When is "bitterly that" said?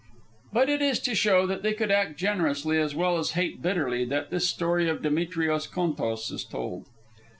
3.61-4.31